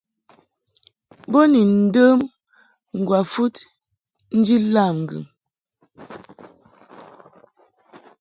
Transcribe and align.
Bo 1.31 1.41
ni 1.51 1.61
ndəm 1.83 2.19
ŋgwafɨd 2.99 3.55
nji 4.37 4.55
lam 4.73 4.95
ŋgɨŋ. 5.03 5.23